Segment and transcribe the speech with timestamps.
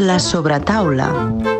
[0.00, 1.59] La sobretaula.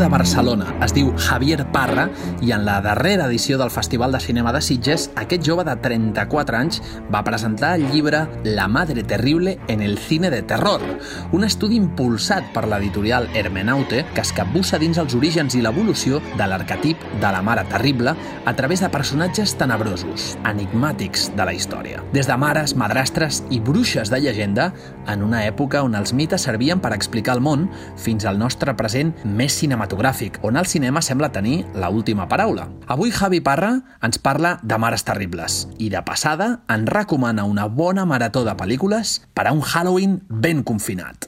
[0.00, 2.06] De Barcelona, es diu Javier Parra
[2.40, 6.56] i en la darrera edició del Festival de Cinema de Sitges, aquest jove de 34
[6.56, 6.78] anys
[7.12, 10.80] va presentar el llibre La madre terrible en el cine de terror,
[11.36, 16.48] un estudi impulsat per l'editorial Hermenaute que es capbussa dins els orígens i l'evolució de
[16.48, 22.00] l'arquetip de la mare terrible a través de personatges tenebrosos, enigmàtics de la història.
[22.16, 24.70] Des de mares, madrastres i bruixes de llegenda,
[25.06, 27.68] en una època on els mites servien per explicar el món,
[28.00, 29.89] fins al nostre present més cinematogràfic,
[30.42, 32.68] on el cinema sembla tenir la última paraula.
[32.86, 38.06] Avui Javi Parra ens parla de Mares Terribles i de passada ens recomana una bona
[38.06, 41.26] marató de pel·lícules per a un Halloween ben confinat.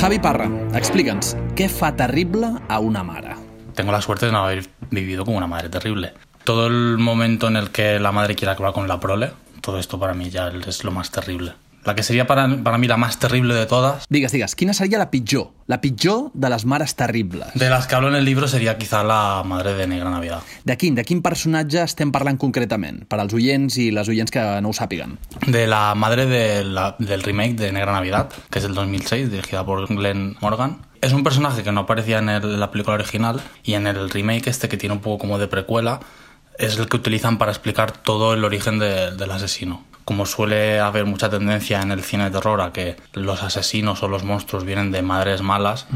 [0.00, 3.34] Javi Parra, explica'ns, què fa terrible a una mare?
[3.74, 6.14] Tengo la suerte de no haber vivido con una madre terrible.
[6.44, 9.30] Todo el momento en el que la madre quiere acabar con la prole,
[9.60, 11.52] todo esto para mí ya es lo más terrible.
[11.82, 14.98] La que sería para, para mí la más terrible de todas, Digues, digues, quina seria
[14.98, 15.48] la pitjor?
[15.66, 17.46] La pitjor de les mares terribles.
[17.54, 20.40] de las que hablo en el libro, sería quizá la madre de Negra Navidad.
[20.64, 23.06] De quin, de quin personatge estem parlant concretament?
[23.08, 25.16] Per als oients i les oients que no ho sàpiguen.
[25.46, 29.64] De la madre de la- del remake de Negra Navidad, que es del 2006, dirigida
[29.64, 30.82] por Glenn Morgan.
[31.00, 34.10] Es un personaje que no aparecía en, el- en la película original y en el
[34.10, 36.00] remake este que tiene un poco como de precuela
[36.60, 39.84] es el que utilizan para explicar todo el origen de- del asesino.
[40.04, 44.08] Como suele haber mucha tendencia en el cine de terror a que los asesinos o
[44.08, 45.86] los monstruos vienen de madres malas,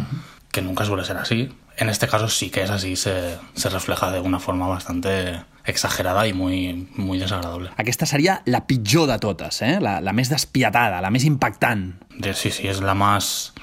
[0.52, 4.12] que nunca suele ser así, en este caso sí que es así, se, se refleja
[4.12, 7.70] de una forma bastante exagerada y muy, muy desagradable.
[7.76, 9.78] Aquesta seria la pitjor de totes, eh?
[9.80, 11.96] la, la més despietada, la més impactant.
[12.34, 13.54] Sí, sí, es la más...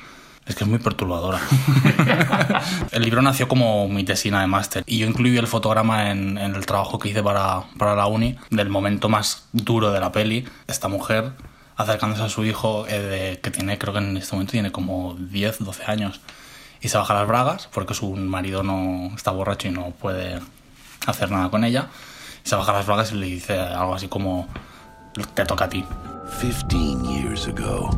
[0.46, 1.40] Es que es muy perturbadora.
[2.91, 6.56] el libro nació como mi tesina de máster y yo incluí el fotograma en, en
[6.56, 10.46] el trabajo que hice para, para la uni del momento más duro de la peli.
[10.68, 11.34] Esta mujer
[11.78, 15.16] acercándose a su hijo eh, de- que tiene, creo que en este momento tiene como
[15.18, 16.22] 10, 12 años
[16.81, 20.40] y se baja las bragas porque su marido no está borracho y no puede
[21.06, 21.88] hacer nada con ella.
[22.44, 24.47] Y se baja las bragas y le dice algo así como
[25.35, 25.85] te toca a ti.
[26.41, 26.66] 15
[27.08, 27.90] years ago,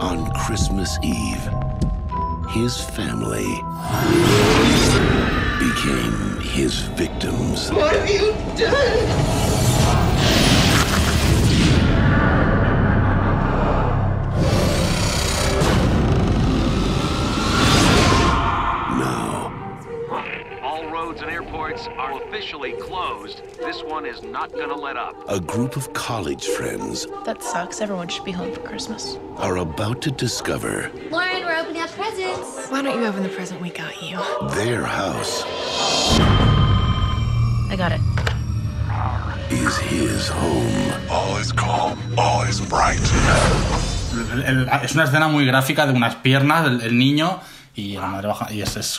[0.00, 1.40] on Christmas Eve,
[2.48, 3.46] his family
[5.58, 7.70] became his victims.
[7.70, 10.18] What have you done?
[18.98, 19.52] Now,
[20.62, 23.42] All roads and airports are officially closed.
[23.58, 25.14] This one is not going to let up.
[25.28, 27.80] a group of college friends That sucks.
[27.80, 29.18] Everyone should be home for Christmas.
[29.36, 32.68] are about to discover Lauren, opening up presents.
[32.70, 34.18] Why don't you open the present we got you?
[34.54, 35.44] their house
[37.70, 38.00] I got it.
[39.50, 40.92] is his home.
[41.10, 43.00] All is calm, all is bright.
[44.32, 47.40] El- el- es una escena muy gráfica de unas piernas, el, el niño
[47.78, 48.48] y la baja.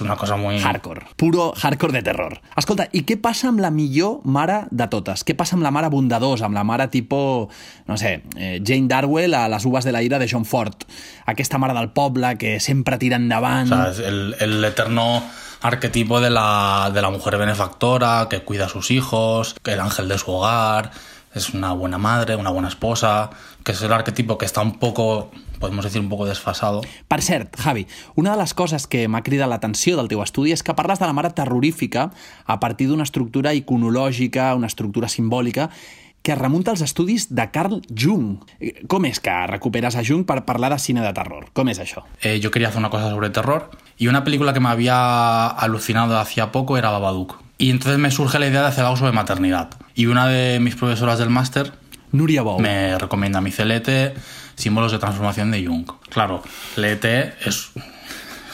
[0.01, 0.59] Una cosa muy.
[0.59, 1.05] Hardcore.
[1.17, 2.39] Puro hardcore de terror.
[2.55, 5.25] Escolta, i què passa amb la millor mare de totes?
[5.27, 7.49] Què passa amb la mare bondadosa, amb la mare tipo,
[7.87, 10.87] no sé, eh, Jane Darwell a Les uves de la ira de John Ford?
[11.27, 13.67] Aquesta mare del poble que sempre tira endavant...
[13.67, 15.23] O sea, el, el eterno
[15.61, 20.07] arquetipo de la, de la mujer benefactora que cuida a sus hijos, que el ángel
[20.07, 20.91] de su hogar,
[21.33, 23.29] es una buena madre, una buena esposa,
[23.63, 26.81] que es el arquetipo que está un poco, podemos decir, un poco desfasado.
[27.07, 30.63] Per cert, Javi, una de les coses que m'ha cridat l'atenció del teu estudi és
[30.63, 32.09] que parles de la mare terrorífica
[32.45, 35.69] a partir d'una estructura iconològica, una estructura simbòlica,
[36.21, 38.41] que es remunta als estudis de Carl Jung.
[38.91, 41.47] Com és que recuperes a Jung per parlar de cine de terror?
[41.55, 42.03] Com és això?
[42.21, 46.19] Eh, yo quería hacer una cosa sobre terror y una película que me había alucinado
[46.19, 47.39] hacía poco era Babadook.
[47.57, 49.69] Y entonces me surge la idea de hacer algo sobre maternidad.
[49.95, 51.73] Y una de mis profesoras del máster
[52.11, 52.59] Núria Bou.
[52.59, 54.17] me recomienda mi CLT,
[54.59, 55.89] símbolos de transformación de Jung.
[56.09, 56.43] Claro,
[56.75, 57.05] LT
[57.45, 57.71] es,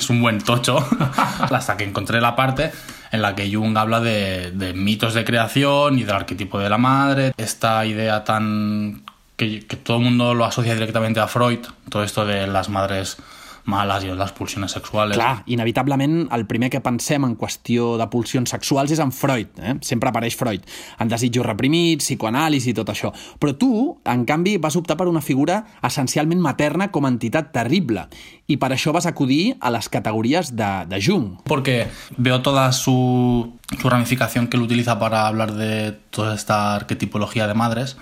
[0.09, 0.77] un buen tocho,
[1.49, 2.71] hasta que encontré la parte
[3.11, 7.33] en la que Jung habla de, mitos de creación y del arquetipo de la madre,
[7.37, 9.03] esta idea tan
[9.35, 11.59] que todo el mundo lo asocia directamente a Freud,
[11.89, 13.17] todo esto de las madres
[13.65, 15.17] malas i les pulsions sexuales.
[15.17, 19.75] Clar, inevitablement el primer que pensem en qüestió de pulsions sexuals és en Freud, eh?
[19.85, 20.65] sempre apareix Freud,
[21.01, 23.11] en desitjos reprimits, psicoanàlisi i tot això.
[23.41, 23.71] Però tu,
[24.05, 28.07] en canvi, vas optar per una figura essencialment materna com a entitat terrible
[28.47, 31.41] i per això vas acudir a les categories de, de Jung.
[31.45, 37.47] Porque veo toda su, su ramificación que él utiliza para hablar de toda esta arquetipología
[37.47, 37.97] de madres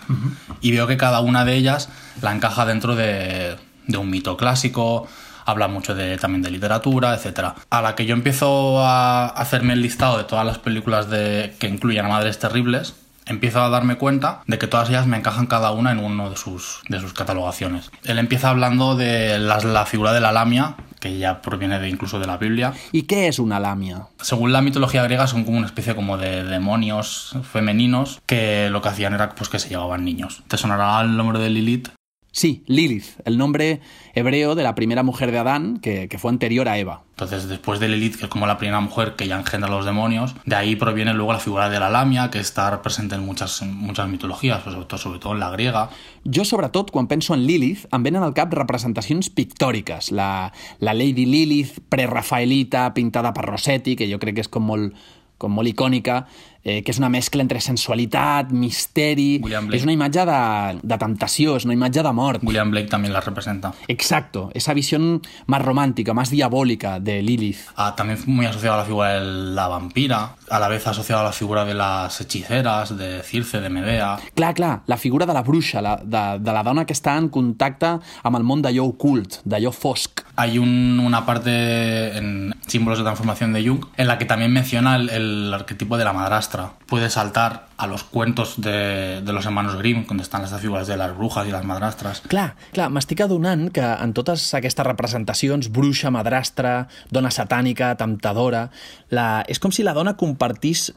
[0.62, 1.90] y veo que cada una de ellas
[2.22, 3.56] la encaja dentro de,
[3.88, 5.08] de un mito clásico,
[5.46, 7.54] habla mucho de, también de literatura, etc.
[7.70, 11.68] A la que yo empiezo a hacerme el listado de todas las películas de, que
[11.68, 12.96] incluyen a madres terribles,
[13.26, 16.36] empiezo a darme cuenta de que todas ellas me encajan cada una en uno de
[16.36, 17.92] sus, de sus catalogaciones.
[18.04, 22.28] Él empieza hablando de la figura de la lamia, que ya proviene de, incluso de
[22.28, 22.72] la Biblia.
[22.96, 24.06] I què és una làmia?
[24.24, 28.88] Según la mitología griega son como una especie como de demonios femeninos que lo que
[28.88, 30.44] hacían era pues, que se llevaban niños.
[30.48, 31.90] ¿Te sonará el nombre de Lilith?
[32.36, 33.80] Sí, Lilith, el nombre
[34.16, 37.04] hebreo de la primera mujer de Adán que, que fue anterior a Eva.
[37.12, 39.86] Entonces, después de Lilith, que es como la primera mujer que ya engendra a los
[39.86, 43.62] demonios, de ahí proviene luego la figura de la lamia, que está presente en muchas,
[43.62, 45.92] muchas mitologías, pues, sobre, todo, sobre todo en la griega.
[46.26, 50.10] Jo, sobretot, quan penso en Lilith, em venen al cap representacions pictòriques.
[50.12, 54.98] La, la Lady Lilith prerafaelita, pintada per Rossetti, que jo crec que és com molt,
[55.38, 56.24] com molt icònica,
[56.64, 59.40] eh, que és una mescla entre sensualitat, misteri...
[59.44, 59.78] William Blake.
[59.78, 62.44] És una imatge de, de temptació, és una imatge de mort.
[62.44, 63.74] William Blake también la representa.
[63.88, 67.58] Exacto, esa visión más romántica, más diabólica de Lilith.
[67.76, 71.26] Ah, también muy asociado a la figura de la vampira, a la vez asociado a
[71.26, 74.18] la figura de las hechiceras, de Circe, de Medea.
[74.36, 77.28] Clar, clar, la figura de la bruixa, la, de, de la dona que està en
[77.30, 80.22] contacte amb el món d'allò ocult, d'allò fosc.
[80.36, 84.96] Hay un- una parte en Símbolos de Transformación de Jung en la que también menciona
[84.96, 86.53] el, el arquetipo de la madrastra.
[86.88, 90.98] Puede saltar a los cuentos de, de los hermanos Grimm, donde están estas figuras de
[90.98, 92.22] las brujas y las madrastras.
[92.28, 98.70] Clar, clar, m'estic adonant que en totes aquestes representacions, bruixa, madrastra, dona satànica, temptadora,
[99.10, 99.44] la...
[99.48, 100.92] és com si la dona compartís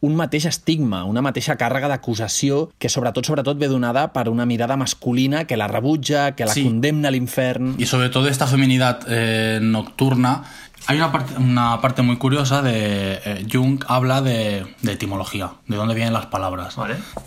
[0.00, 4.76] un mateix estigma, una mateixa càrrega d'acusació que sobretot sobretot ve donada per una mirada
[4.78, 6.62] masculina que la rebutja, que la Sí.
[6.62, 7.74] condemna a l'infern...
[7.78, 10.44] Y sobre todo esta feminidad eh, nocturna.
[10.90, 15.76] Hay una parte, una parte muy curiosa de eh, Jung, habla de, de etimología, de
[15.76, 16.76] dónde vienen las palabras.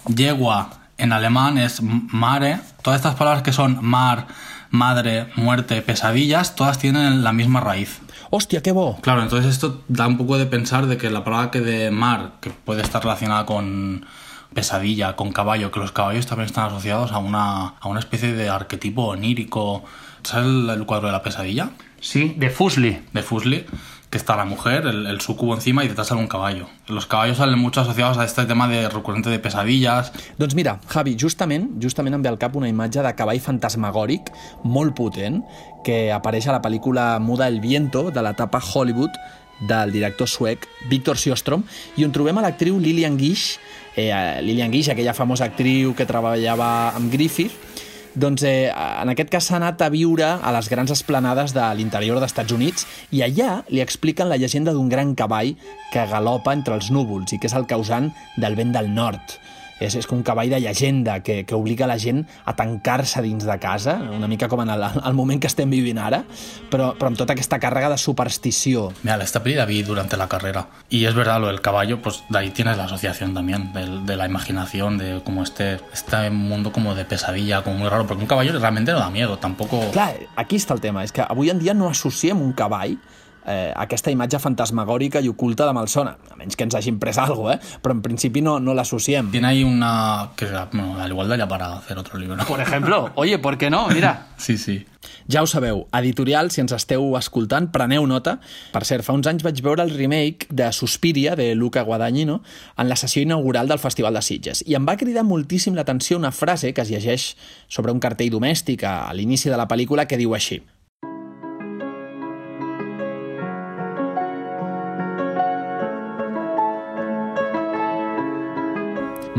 [0.07, 2.59] Yegua en alemán es mare.
[2.81, 4.25] Todas estas palabras que son mar,
[4.71, 8.01] madre, muerte, pesadillas, todas tienen la misma raíz.
[8.31, 8.97] Hòstia, que bo!
[9.01, 12.31] Claro, entonces esto da un poco de pensar de que la palabra que de mar,
[12.41, 14.07] que puede estar relacionada con
[14.55, 18.49] pesadilla, con caballo, que los caballos también están asociados a una, a una especie de
[18.49, 19.83] arquetipo onírico.
[20.23, 21.69] ¿Sabes el, el cuadro de la pesadilla?
[22.01, 22.99] Sí, de Fusli.
[23.13, 23.63] De Fusli,
[24.09, 26.67] que está la mujer, el, el sucubo encima y detrás sale un caballo.
[26.87, 30.11] Los caballos salen mucho asociados a este tema de recurrente de pesadillas.
[30.37, 34.33] Doncs mira, Javi, justament, justament em ve al cap una imatge de cavall fantasmagòric
[34.65, 35.39] molt potent
[35.85, 39.15] que apareix a la pel·lícula Muda el viento de l'etapa Hollywood
[39.61, 41.63] del director suec Víctor Sjöström
[41.95, 43.59] i on trobem a l'actriu Lillian Gish
[43.95, 47.70] eh, Lillian Gish, aquella famosa actriu que treballava amb Griffith
[48.15, 52.19] doncs eh, en aquest cas s'ha anat a viure a les grans esplanades de l'interior
[52.19, 55.55] dels Estats Units i allà li expliquen la llegenda d'un gran cavall
[55.93, 59.40] que galopa entre els núvols i que és el causant del vent del nord.
[59.81, 63.43] És, és com un cavall de llegenda que, que obliga la gent a tancar-se dins
[63.49, 66.21] de casa, una mica com en el, el moment que estem vivint ara,
[66.69, 68.91] però, però amb tota aquesta càrrega de superstició.
[69.03, 70.67] Mira, esta peli la vi durante la carrera.
[70.89, 74.15] Y es verdad, lo del caballo, pues de ahí tienes la asociación también, del- de,
[74.15, 78.27] la imaginación, de como este, este mundo como de pesadilla, como muy raro, porque un
[78.27, 79.79] caballo realmente no da miedo, tampoco...
[79.91, 82.97] Clar, aquí està el tema, és que avui en dia no associem un cavall
[83.45, 87.57] eh, aquesta imatge fantasmagòrica i oculta de malsona, a menys que ens hagin pres alguna
[87.57, 87.79] cosa, eh?
[87.81, 89.31] però en principi no, no l'associem.
[89.31, 90.31] Tiene ahí una...
[90.35, 92.37] que bueno, al igual daría para hacer otro libro.
[92.47, 93.87] Por ejemplo, oye, ¿por qué no?
[93.87, 94.27] Mira.
[94.41, 94.85] Sí, sí.
[95.29, 98.39] Ja ho sabeu, editorial, si ens esteu escoltant, preneu nota.
[98.73, 102.41] Per cert, fa uns anys vaig veure el remake de Suspiria, de Luca Guadagnino,
[102.77, 104.63] en la sessió inaugural del Festival de Sitges.
[104.65, 107.31] I em va cridar moltíssim l'atenció una frase que es llegeix
[107.67, 110.61] sobre un cartell domèstic a l'inici de la pel·lícula que diu així.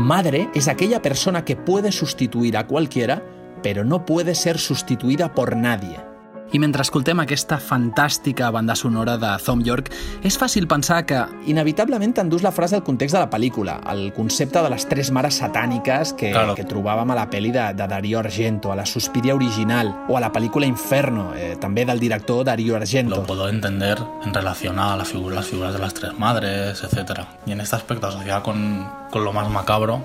[0.03, 3.23] Madre es aquella persona que puede sustituir a cualquiera,
[3.61, 6.12] pero no puede ser sustituida por nadie.
[6.53, 9.89] I mentre escoltem aquesta fantàstica banda sonora de Thom Yorke,
[10.21, 11.17] és fàcil pensar que
[11.49, 15.39] inevitablement t'endús la frase al context de la pel·lícula, el concepte de les tres mares
[15.41, 16.53] satàniques que, Claro.
[16.53, 20.21] que trobàvem a la pel·li de, de Darío Argento, a la Suspiria original, o a
[20.21, 23.15] la pel·lícula Inferno, eh, també del director Darío Argento.
[23.15, 27.21] Lo puedo entender en relación a la figura, las figuras de las tres madres, etc.
[27.47, 30.03] Y en este aspecto, asociada con, con lo más macabro,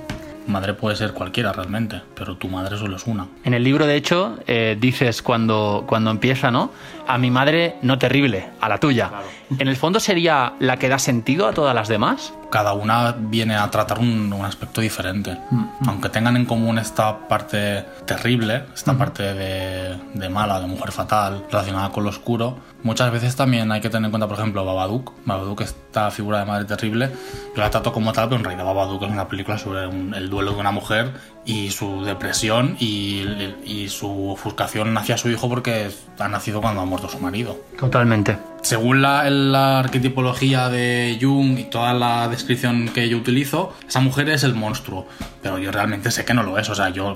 [0.48, 3.28] Madre puede ser cualquiera realmente, pero tu madre solo es una.
[3.44, 6.72] En el libro, de hecho, eh, dices cuando, cuando empieza, ¿no?
[7.06, 9.10] A mi madre no terrible, a la tuya.
[9.58, 12.32] En el fondo sería la que da sentido a todas las demás.
[12.50, 15.36] Cada una viene a tratar un, un aspecto diferente.
[15.86, 21.44] Aunque tengan en común esta parte terrible, esta parte de, de mala, de mujer fatal,
[21.50, 25.12] relacionada con lo oscuro, muchas veces también hay que tener en cuenta, por ejemplo, Babadook.
[25.26, 27.10] Babadook, esta figura de madre terrible,
[27.54, 30.30] yo la trato como tal, pero en realidad Babadook es una película sobre un- el
[30.30, 31.12] duelo de una mujer
[31.44, 33.24] y su depresión y,
[33.64, 37.58] y su ofuscación hacia su hijo porque ha nacido cuando ha muerto su marido.
[37.78, 38.38] Totalmente.
[38.68, 44.28] Según la, la arquetipología de Jung y toda la descripción que yo utilizo, esa mujer
[44.28, 45.06] es el monstruo.
[45.42, 46.68] Pero yo realmente sé que no lo es.
[46.68, 47.14] O sea, yo.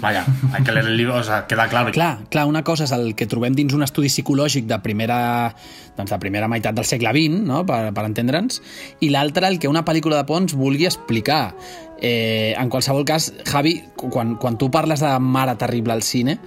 [0.00, 1.90] Vaya, hay que leer el libro, o sea, queda claro.
[1.90, 5.18] Clar, clar, una cosa és el que trobem dins un estudi psicològic de primera,
[5.98, 7.64] doncs de primera meitat del segle XX, no?
[7.66, 8.60] per, per entendre'ns,
[9.02, 11.56] i l'altra el que una pel·lícula de Pons vulgui explicar.
[11.98, 16.38] Eh, en qualsevol cas, Javi, quan, quan tu parles de mare terrible al cine,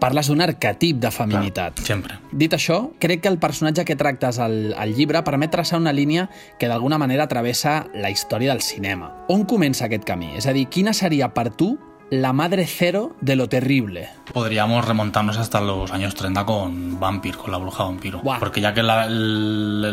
[0.00, 1.80] parles d'un arquetip de feminitat.
[1.86, 2.18] Sempre.
[2.32, 6.28] Dit això, crec que el personatge que tractes al, al llibre permet traçar una línia
[6.60, 9.12] que d'alguna manera travessa la història del cinema.
[9.32, 10.34] On comença aquest camí?
[10.36, 11.74] És a dir, quina seria per tu
[12.10, 14.08] la madre cero de lo terrible?
[14.32, 18.20] Podríamos remontarnos hasta los años 30 con Vampir, con la bruja vampiro.
[18.22, 18.38] Buah.
[18.38, 19.84] Porque ya que la- el,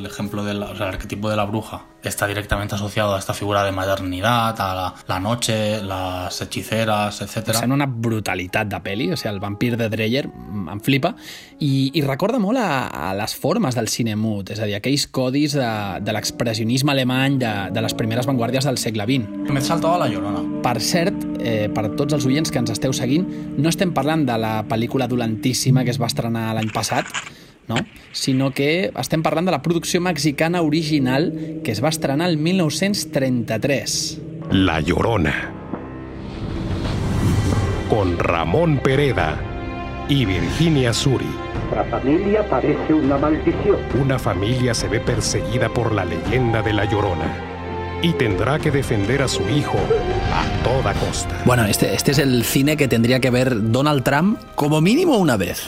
[0.00, 3.34] el ejemplo del o sea, el arquetipo de la bruja está directamente asociado a esta
[3.34, 7.58] figura de maternidad, a la, la noche, las hechiceras, etcétera.
[7.58, 11.10] Sembla una brutalitat de pel·li, o sigui, el vampir de Dreyer mm, em flipa,
[11.58, 15.08] i, i recorda molt a, a les formes del cine mut, és a dir, aquells
[15.12, 15.68] codis de,
[16.00, 19.50] de l'expressionisme alemany de, de les primeres vanguardies del segle XX.
[19.52, 20.40] Me he saltado la llorona.
[20.64, 23.26] Per cert, eh, per tots els oients que ens esteu seguint,
[23.58, 27.06] no estem parlant de la pel·lícula dolentíssima que es va estrenar l'any passat,
[27.68, 27.76] no?
[28.12, 31.32] sinó que estem parlant de la producció mexicana original
[31.64, 34.20] que es va estrenar el 1933.
[34.50, 35.52] La Llorona.
[37.88, 39.38] Con Ramón Pereda
[40.08, 41.28] y Virginia Suri.
[41.74, 43.76] La familia parece una maldición.
[44.02, 47.47] Una familia se ve perseguida por la leyenda de La Llorona
[48.00, 49.76] y tendrá que defender a su hijo
[50.32, 51.34] a toda costa.
[51.44, 55.36] Bueno, este, este es el cine que tendría que ver Donald Trump como mínimo una
[55.36, 55.66] vez.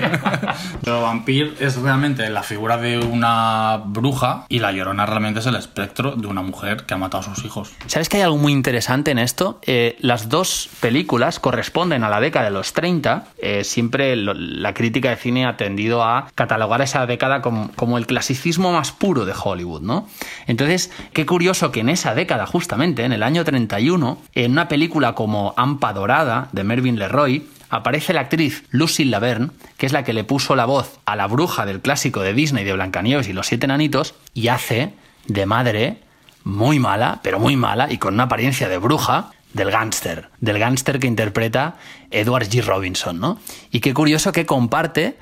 [0.82, 5.56] Pero Vampir es realmente la figura de una bruja y la llorona realmente es el
[5.56, 7.72] espectro de una mujer que ha matado a sus hijos.
[7.86, 9.58] ¿Sabes que hay algo muy interesante en esto?
[9.66, 13.24] Eh, las dos películas corresponden a la década de los 30.
[13.38, 17.98] Eh, siempre lo- la crítica de cine ha tendido a catalogar esa década como, como
[17.98, 20.06] el clasicismo más puro de Hollywood, ¿no?
[20.46, 25.14] Entonces, qué curioso que en esa década, justamente, en el año 31, en una película
[25.14, 30.12] como Ampa Dorada, de Mervyn LeRoy, aparece la actriz Lucy Laverne, que es la que
[30.12, 33.46] le puso la voz a la bruja del clásico de Disney de Blancanieves y los
[33.46, 34.92] siete enanitos, y hace
[35.26, 35.98] de madre
[36.44, 41.00] muy mala, pero muy mala, y con una apariencia de bruja, del gángster, del gángster
[41.00, 41.76] que interpreta
[42.10, 42.62] Edward G.
[42.62, 43.40] Robinson, ¿no?
[43.70, 45.16] Y qué curioso que comparte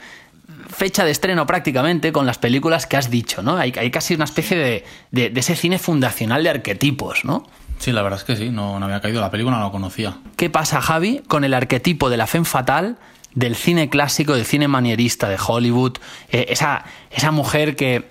[0.74, 3.56] fecha de estreno prácticamente con las películas que has dicho, ¿no?
[3.56, 7.46] Hay, hay casi una especie de, de- de ese cine fundacional de arquetipos, ¿no?
[7.78, 9.20] Sí, la verdad es que sí, no, no había caído.
[9.20, 10.18] La película no la conocía.
[10.36, 12.96] ¿Qué pasa, Javi, con el arquetipo de la femme fatal
[13.34, 15.98] del cine clásico, del cine manierista de Hollywood?
[16.30, 18.08] Eh, esa, esa mujer que,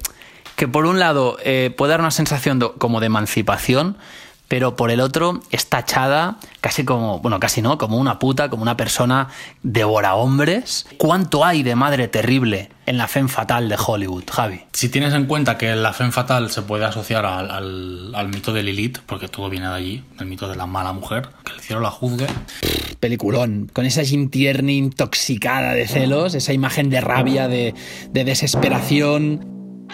[0.55, 3.97] que por un lado eh, puede dar una sensación de- como de emancipación,
[4.53, 8.61] pero por el otro es tachada casi como, bueno, casi no, como una puta, como
[8.61, 9.29] una persona
[9.63, 10.85] devora hombres.
[10.99, 14.61] ¿Cuánto hay de madre terrible en la femme fatal de Hollywood, Javi?
[14.71, 18.53] Si tienes en cuenta que la femme fatal se puede asociar al, al- al mito
[18.53, 21.59] de Lilith, porque todo viene de allí, el mito de la mala mujer, que el
[21.59, 22.27] cielo la juzgue,
[22.99, 27.73] peliculón, con esa Jim Tierney intoxicada de celos, esa imagen de rabia, de,
[28.11, 29.87] de desesperación.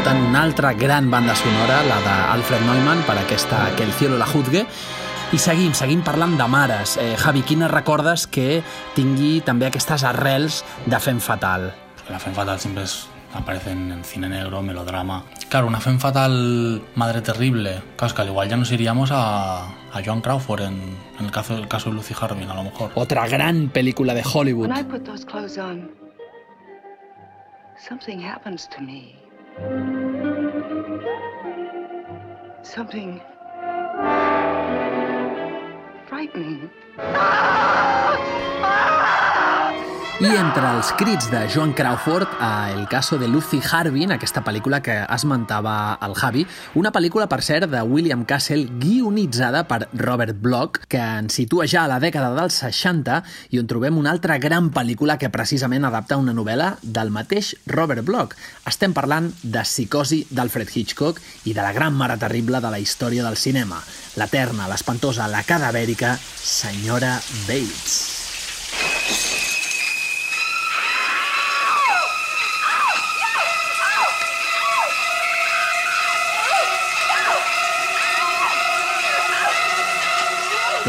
[0.00, 4.24] Escoltant una altra gran banda sonora, la d'Alfred Neumann, per aquesta Que el cielo la
[4.24, 4.62] juzgue,
[5.32, 6.94] i seguim, seguim parlant de mares.
[6.96, 8.62] Eh, Javi, quines recordes que
[8.96, 11.72] tingui també aquestes arrels de fem fatal?
[12.08, 15.22] la femme fatal siempre es- aparece en, cine negro, melodrama.
[15.50, 17.82] Claro, una femme fatal madre terrible.
[17.96, 21.30] Claro, es que al igual ya nos iríamos a, a Joan Crawford en, en el,
[21.30, 22.90] caso, el caso de Lucy Harbin, a lo mejor.
[22.94, 24.68] Otra gran pel·lícula de Hollywood.
[24.70, 25.90] When I put those clothes on,
[27.86, 29.14] something happens to me.
[32.62, 33.20] Something
[36.06, 36.70] frightening.
[36.98, 38.16] Ah!
[38.62, 39.29] Ah!
[40.20, 44.82] I entre els crits de Joan Crawford a El caso de Lucy Harbin, aquesta pel·lícula
[44.84, 46.42] que esmentava el Javi,
[46.76, 51.86] una pel·lícula, per cert, de William Castle, guionitzada per Robert Bloch, que ens situa ja
[51.86, 53.16] a la dècada dels 60
[53.56, 58.04] i on trobem una altra gran pel·lícula que precisament adapta una novel·la del mateix Robert
[58.04, 58.36] Bloch.
[58.68, 63.24] Estem parlant de Psicosi d'Alfred Hitchcock i de la gran mare terrible de la història
[63.24, 63.80] del cinema,
[64.20, 67.16] l'eterna, l'espantosa, la cadavèrica senyora
[67.48, 68.19] Bates.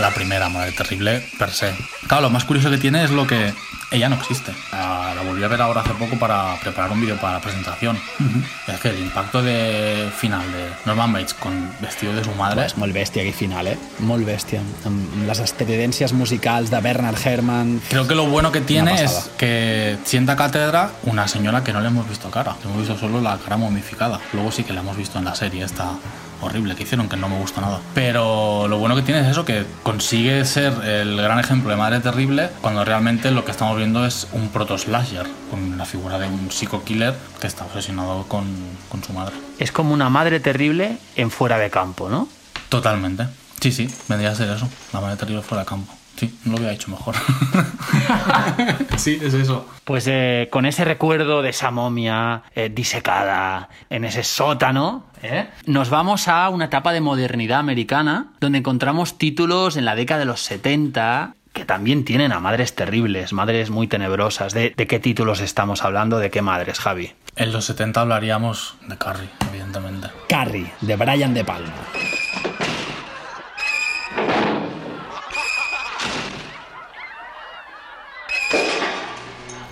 [0.01, 1.75] La primera, Madre Terrible, per se.
[2.07, 3.53] Claro, lo más curioso que tiene es lo que
[3.91, 4.51] ella no existe.
[4.71, 7.97] La, la volví a ver ahora hace poco para preparar un vídeo para la presentación.
[8.19, 8.73] Uh -huh.
[8.73, 12.65] Es que el impacto de final de Norman Bates con vestido de su madre...
[12.65, 13.77] És molt bèstia aquell final, eh?
[13.99, 14.59] Molt bèstia.
[14.85, 17.79] Amb les estridències musicals de Bernard Herrmann...
[17.89, 21.89] Creo que lo bueno que tiene es que sienta cátedra una señora que no le
[21.89, 22.55] hemos visto cara.
[22.63, 24.19] Le hemos visto solo la cara momificada.
[24.33, 25.91] Luego sí que la hemos visto en la serie esta
[26.41, 27.79] horrible que hicieron, que no me gusta nada.
[27.93, 31.99] Pero lo bueno que tiene es eso, que consigue ser el gran ejemplo de madre
[31.99, 36.51] terrible cuando realmente lo que estamos viendo es un proto-slasher, con la figura de un
[36.51, 38.45] psico-killer que está obsesionado con,
[38.89, 39.35] con su madre.
[39.59, 42.27] Es como una madre terrible en fuera de campo, ¿no?
[42.69, 43.27] Totalmente.
[43.59, 45.93] Sí, sí, vendría a ser eso, la madre terrible fuera de campo.
[46.21, 47.15] Sí, no lo había hecho mejor.
[48.95, 49.67] sí, es eso.
[49.83, 55.47] Pues eh, con ese recuerdo de esa momia eh, disecada en ese sótano, ¿eh?
[55.65, 60.25] nos vamos a una etapa de modernidad americana donde encontramos títulos en la década de
[60.25, 64.53] los 70 que también tienen a madres terribles, madres muy tenebrosas.
[64.53, 66.19] ¿De, de qué títulos estamos hablando?
[66.19, 67.13] ¿De qué madres, Javi?
[67.35, 70.09] En los 70 hablaríamos de Carrie, evidentemente.
[70.29, 71.73] Carrie, de Brian De Palma.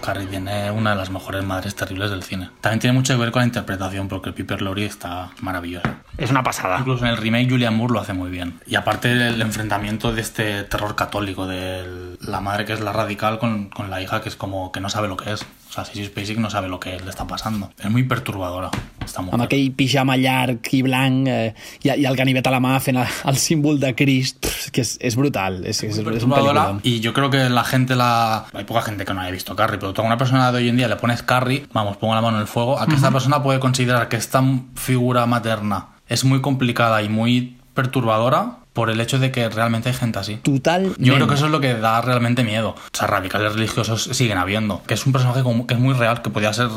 [0.09, 2.49] Carrie tiene una de las mejores madres terribles del cine.
[2.61, 5.97] También tiene mucho que ver con la interpretación, porque Piper Laurie está maravillosa.
[6.17, 6.79] Es una pasada.
[6.79, 8.59] Incluso en el remake Julian Moore lo hace muy bien.
[8.65, 13.37] Y aparte el enfrentamiento de este terror católico, de la madre que es la radical
[13.37, 15.45] con, con la hija que es como que no sabe lo que es.
[15.69, 17.59] O sea, Sissy Spacek no sabe lo que le està passant.
[17.77, 18.71] És muy perturbadora,
[19.05, 19.37] esta mujer.
[19.37, 21.51] Amb aquell pijama llarg i blanc eh,
[21.83, 25.17] i, i el ganivet a la mà fent el, símbol de Crist, que és, és
[25.19, 25.61] brutal.
[25.69, 26.79] És, un pel·lícula.
[26.81, 29.77] Y yo creo que la gente, la hay poca gente que no haya visto Carrie,
[29.77, 32.21] pero tú a una persona de hoy en día le pones Carrie, vamos, pongo la
[32.21, 32.97] mano en el fuego, a que uh -huh.
[32.97, 38.89] esta persona puede considerar que esta figura materna es muy complicada y muy perturbadora por
[38.89, 40.35] el hecho de que realmente hay gente así.
[40.37, 40.95] Total.
[40.97, 42.75] Yo creo que eso es lo que da realmente miedo.
[42.93, 44.83] O sea, radicales religiosos siguen habiendo.
[44.83, 46.69] Que es un personaje como, que es muy real, que podría ser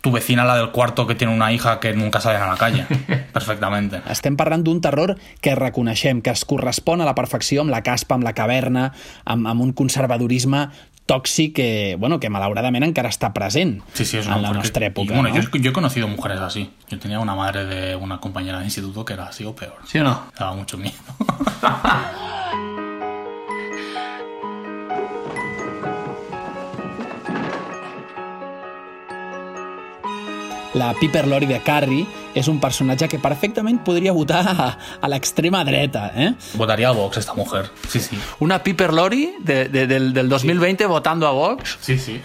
[0.00, 2.86] tu vecina, la del cuarto, que tiene una hija que nunca sale a la calle.
[3.32, 4.02] Perfectamente.
[4.12, 8.18] Estem parlant d'un terror que reconeixem, que es correspon a la perfecció amb la caspa,
[8.18, 8.90] amb la caverna,
[9.24, 10.66] amb, amb un conservadorisme
[11.06, 14.52] tòxic que, bueno, que malauradament encara està present sí, sí, es en la
[14.94, 15.12] porque.
[15.12, 15.34] Y, bueno, ¿no?
[15.34, 16.70] yo, yo, he conocido mujeres así.
[16.88, 19.76] Yo tenía una madre de una compañera de instituto que era así o peor.
[19.86, 20.26] ¿Sí o no?
[20.38, 20.94] Daba mucho miedo.
[30.74, 34.66] La Piper Laurie de Carrie és un personatge que perfectament podria votar a,
[35.00, 36.08] a l'extrema dreta.
[36.16, 36.32] Eh?
[36.58, 38.18] Votaría a Vox esta mujer, sí, sí.
[38.40, 40.88] Una Piper de, de, del, del 2020 sí.
[40.88, 41.78] votando a Vox.
[41.80, 42.20] Sí, sí.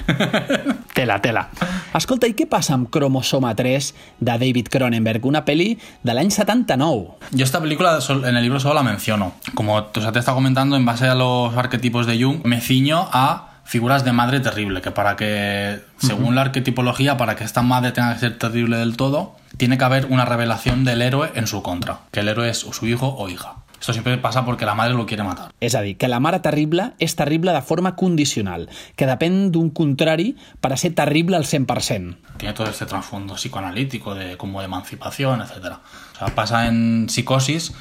[0.93, 1.49] tela, tela.
[1.93, 7.29] Escolta, i què passa amb Cromosoma 3 de David Cronenberg, una peli de l'any 79?
[7.31, 9.33] Yo esta película en el libro solo la menciono.
[9.53, 12.61] Como o sea, te he estado comentando, en base a los arquetipos de Jung, me
[12.61, 16.33] ciño a figuras de madre terrible, que para que, según uh -huh.
[16.33, 20.07] la arquetipología, para que esta madre tenga que ser terrible del todo, tiene que haber
[20.07, 23.57] una revelación del héroe en su contra, que el héroe es su hijo o hija.
[23.79, 25.53] Esto siempre pasa porque la madre lo quiere matar.
[25.61, 29.69] És a dir, que la mare terrible és terrible de forma condicional, que depèn d'un
[29.69, 32.17] contrari per a ser terrible al 100%.
[32.41, 35.77] Tiene todo este trasfondo psicoanalítico, de como de emancipación, etc.
[35.77, 37.71] O sea, pasa en psicosis,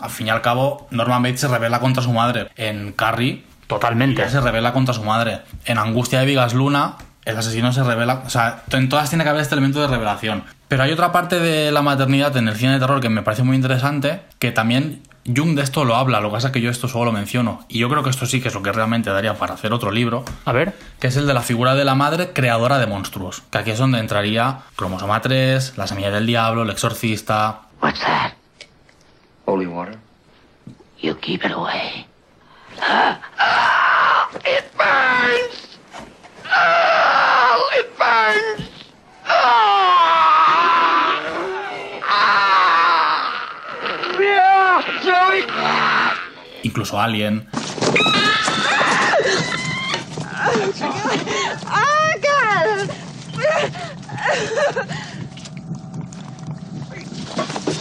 [0.00, 2.50] al fin y al cabo, Norman Bates se revela contra su madre.
[2.56, 4.22] En Carrie, Totalmente.
[4.22, 5.42] Ella se revela contra su madre.
[5.64, 8.22] En Angustia de Vigas Luna, el asesino se revela.
[8.26, 10.42] O sea, en todas tiene que haber este elemento de revelación.
[10.66, 13.42] Pero hay otra parte de la maternidad en el cine de terror que me parece
[13.42, 16.70] muy interesante, que también Jung de esto lo habla, lo que pasa es que yo
[16.70, 17.64] esto solo lo menciono.
[17.68, 19.90] Y yo creo que esto sí que es lo que realmente daría para hacer otro
[19.90, 20.24] libro.
[20.46, 20.74] A ver.
[21.00, 23.42] Que es el de la figura de la madre creadora de monstruos.
[23.50, 27.60] Que aquí es donde entraría Cromosoma 3, La Semilla del Diablo, El Exorcista.
[27.82, 28.32] What's that?
[29.44, 29.98] Holy water.
[31.00, 32.06] You keep it away.
[32.72, 33.27] It
[34.80, 34.84] Oh,
[39.26, 39.58] oh!
[46.62, 47.48] Incluso Alien.
[51.70, 52.90] Oh, God.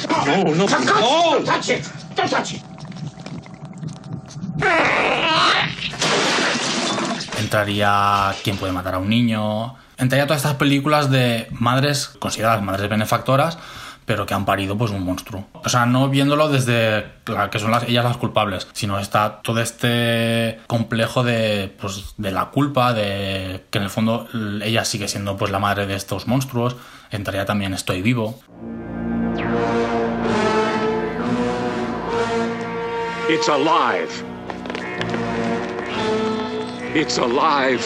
[0.10, 0.66] Oh, no, no, no!
[0.66, 1.90] Don't touch it!
[2.16, 2.67] Don't touch it!
[7.48, 9.76] Entraría ¿Quién puede matar a un niño?
[9.98, 13.58] Entraría todas estas películas de madres consideradas madres benefactoras,
[14.04, 15.48] pero que han parido pues un monstruo.
[15.54, 17.06] O sea, no viéndolo desde
[17.50, 22.48] que son las, ellas las culpables, sino está todo este complejo de, pues, de la
[22.48, 24.28] culpa, de que en el fondo
[24.62, 26.76] ella sigue siendo pues la madre de estos monstruos.
[27.12, 28.42] Entraría también Estoy vivo.
[33.30, 34.37] It's alive.
[36.98, 37.86] It's alive.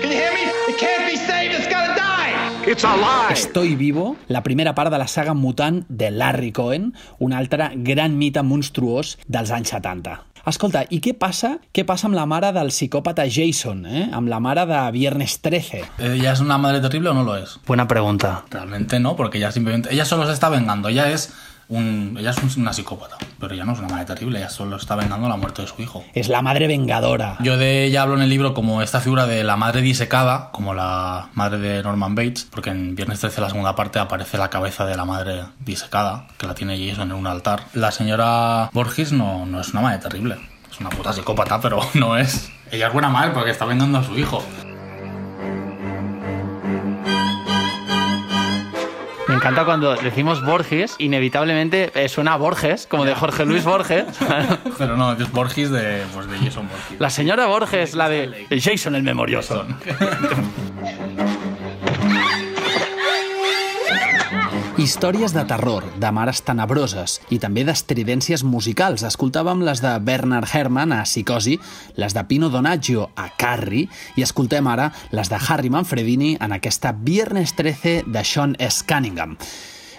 [0.00, 0.48] Can you hear me?
[0.72, 1.52] It can't be saved.
[1.52, 2.32] It's gotta die.
[2.64, 3.34] It's alive.
[3.34, 8.16] Estoy vivo, la primera part de la saga mutant de Larry Cohen, un altre gran
[8.16, 10.16] mite monstruós dels anys 70.
[10.48, 14.06] Escolta, i què passa què passa amb la mare del psicòpata Jason, eh?
[14.08, 15.84] amb la mare de Viernes 13?
[15.98, 17.58] ¿Ella es una madre terrible o no lo es?
[17.66, 18.46] Buena pregunta.
[18.48, 19.92] Realmente no, porque ella simplemente.
[19.92, 20.88] Ella solo se está vengando.
[20.88, 21.34] Ella es
[21.70, 24.96] un, ella es una psicópata, pero ella no es una madre terrible, ella solo está
[24.96, 26.04] vengando la muerte de su hijo.
[26.14, 27.36] Es la madre vengadora.
[27.40, 30.74] Yo de ella hablo en el libro como esta figura de la madre disecada, como
[30.74, 34.84] la madre de Norman Bates, porque en Viernes 13, la segunda parte, aparece la cabeza
[34.84, 37.62] de la madre disecada, que la tiene Jason en un altar.
[37.72, 40.38] La señora Borges no, no es una madre terrible,
[40.70, 42.50] es una puta psicópata, pero no es.
[42.72, 44.44] Ella es buena madre porque está vengando a su hijo.
[49.40, 54.04] Encanta cuando decimos Borges, inevitablemente eh, suena a Borges, como de Jorge Luis Borges.
[54.78, 57.00] Pero no, es Borges de, pues de Jason Borges.
[57.00, 59.66] La señora Borges, la de Jason el Memorioso.
[64.80, 69.02] Històries de terror, de mares tenebroses i també d'estridències musicals.
[69.04, 71.58] Escoltàvem les de Bernard Herrmann a Psicosi,
[72.00, 76.94] les de Pino Donaggio a Carrie i escoltem ara les de Harry Manfredini en aquesta
[76.96, 78.80] Viernes 13 de Sean S.
[78.88, 79.36] Cunningham.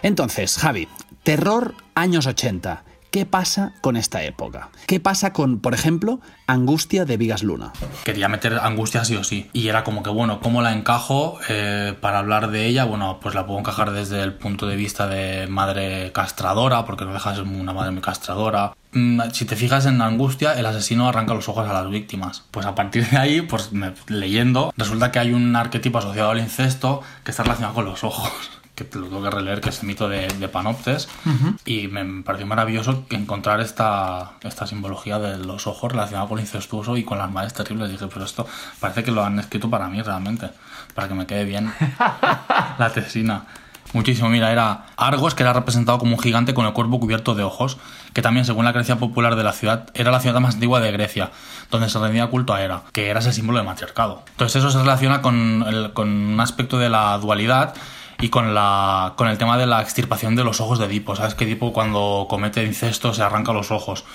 [0.01, 0.87] Entonces, Javi,
[1.21, 2.81] terror años 80.
[3.11, 4.69] ¿Qué pasa con esta época?
[4.87, 7.73] ¿Qué pasa con, por ejemplo, Angustia de Vigas Luna?
[8.05, 9.49] Quería meter Angustia sí o sí.
[9.51, 12.85] Y era como que, bueno, ¿cómo la encajo eh, para hablar de ella?
[12.85, 17.11] Bueno, pues la puedo encajar desde el punto de vista de madre castradora, porque no
[17.11, 18.75] deja de ser una madre muy castradora.
[18.93, 22.45] Mm, Si te fijas en Angustia, el asesino arranca los ojos a las víctimas.
[22.49, 23.71] Pues a partir de ahí, pues
[24.07, 28.31] leyendo, resulta que hay un arquetipo asociado al incesto que está relacionado con los ojos.
[28.81, 31.07] Que te lo tengo que releer, que es el mito de, de Panoptes.
[31.65, 36.97] Y me pareció maravilloso encontrar esta, esta simbología de los ojos relacionada con el incestuoso
[36.97, 37.91] y con las madres terribles.
[37.91, 38.47] Dije, pero esto
[38.79, 40.49] parece que lo han escrito para mí realmente,
[40.95, 41.71] para que me quede bien
[42.79, 43.45] la tesina.
[43.93, 47.43] Muchísimo, mira, era Argos, que era representado como un gigante con el cuerpo cubierto de
[47.43, 47.77] ojos,
[48.13, 50.91] que también, según la creencia popular de la ciudad, era la ciudad más antigua de
[50.93, 51.29] Grecia,
[51.69, 54.23] donde se rendía culto a Hera, que era ese símbolo del matriarcado.
[54.31, 57.73] Entonces eso se relaciona con, el- con un aspecto de la dualidad
[58.21, 61.15] y con, la, con el tema de la extirpación de los ojos de Edipo.
[61.15, 64.05] ¿Sabes que Edipo cuando comete incesto se arranca los ojos?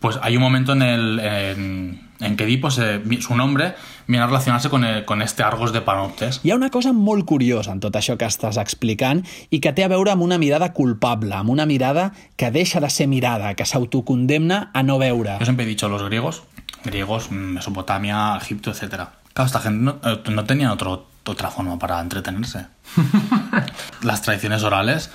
[0.00, 3.74] Pues hay un momento en, el, en, en que Edipo, se, su nombre,
[4.06, 6.40] viene a relacionarse con, el- con este Argos de Panoptes.
[6.42, 9.84] Hi ha una cosa molt curiosa en tot això que estàs explicant i que té
[9.84, 13.66] a veure amb una mirada culpable, amb una mirada que deixa de ser mirada, que
[13.66, 15.36] s'autocondemna a no veure.
[15.38, 16.42] Yo siempre he dicho los griegos,
[16.84, 19.12] griegos, Mesopotamia, Egipto, etcétera.
[19.34, 22.66] Claro, esta gente no, eh, no tenía otro, otra forma para entretenerse.
[24.02, 25.10] Las tradiciones orales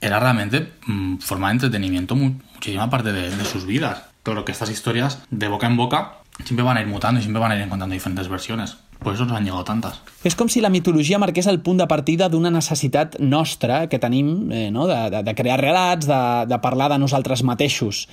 [0.00, 4.02] era realmente mm, forma de entretenimiento mu- muchísima parte de, de sus vidas.
[4.22, 7.40] Claro que estas historias, de boca en boca, siempre van a ir mutando y siempre
[7.40, 8.76] van a ir encontrando diferentes versiones.
[9.00, 9.98] Por eso nos han llegado tantas.
[10.22, 14.46] És com si la mitologia marqués el punt de partida d'una necessitat nostra que tenim
[14.54, 14.86] eh, no?
[14.86, 18.04] de, de, de crear relats, de, de parlar de nosaltres mateixos,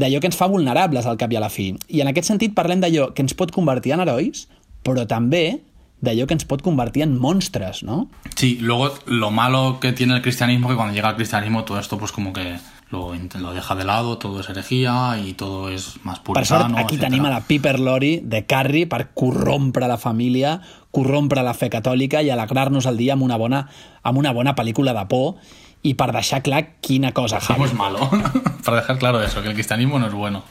[0.00, 1.74] d'allò que ens fa vulnerables al cap i a la fi.
[1.92, 4.46] I en aquest sentit parlem d'allò que ens pot convertir en herois,
[4.82, 5.60] però també
[6.00, 8.08] d'allò que ens pot convertir en monstres, no?
[8.36, 11.98] Sí, luego lo malo que tiene el cristianismo, que cuando llega el cristianismo todo esto
[11.98, 12.56] pues como que
[12.90, 16.78] lo, lo deja de lado, todo es herejía y todo es más Per sort, puritano,
[16.78, 17.10] aquí etcétera.
[17.10, 22.22] tenim a la Piper Lori de Carrie per corrompre la família, corrompre la fe catòlica
[22.22, 23.66] i alegrar-nos el dia amb una bona,
[24.02, 25.34] amb una bona pel·lícula de por
[25.82, 27.64] i per deixar clar quina cosa, Javi.
[27.64, 28.10] es malo.
[28.64, 30.42] Para dejar claro eso, que el cristianismo no es bueno.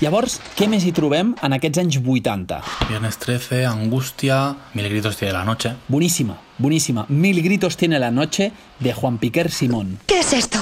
[0.00, 2.60] Llavors, què més hi trobem en aquests anys 80?
[2.88, 5.76] Viernes 13, Angustia, Mil gritos tiene la noche.
[5.88, 7.06] Boníssima, boníssima.
[7.08, 9.98] Mil gritos tiene la noche de Juan Piquer Simón.
[10.06, 10.58] ¿Qué es esto?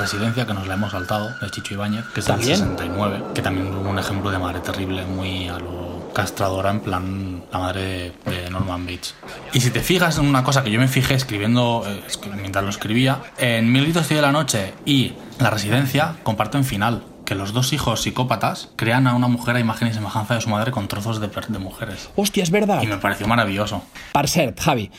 [0.00, 2.56] Residencia, que nos la hemos saltado, de Chicho Ibáñez, que es del ¿También?
[2.56, 7.44] 69, que también es un ejemplo de madre terrible, muy a lo castradora, en plan
[7.52, 7.82] la madre
[8.24, 9.14] de, de Norman Bates.
[9.52, 12.02] Y si te fijas en una cosa que yo me fijé escribiendo, eh,
[12.40, 17.34] mientras lo escribía, en Mil gritos tiene la noche y La residencia comparten final, que
[17.34, 20.70] los dos hijos psicópatas crean a una mujer a imagen y semejanza de su madre
[20.70, 22.10] con trozos de, de mujeres.
[22.16, 22.82] Hòstia, és verdad.
[22.82, 23.82] Y me pareció maravilloso.
[24.12, 24.90] Per cert, Javi,